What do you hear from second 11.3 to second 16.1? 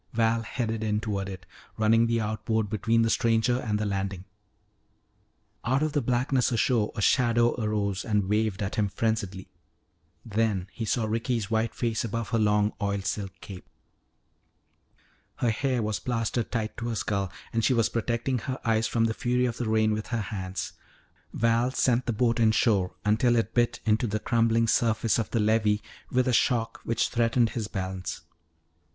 white face above her long oil silk cape. Her hair was